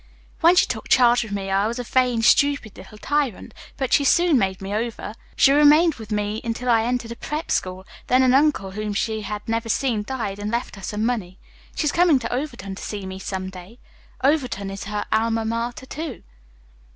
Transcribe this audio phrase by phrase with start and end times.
[0.39, 4.03] When she took charge of me I was a vain, stupid little tyrant, but she
[4.03, 5.13] soon made me over.
[5.35, 9.21] She remained with me until I entered a prep school, then an uncle whom she
[9.21, 11.37] had never seen died and left her some money.
[11.75, 13.77] She's coming to Overton to see me some day.
[14.23, 16.23] Overton is her Alma Mater, too."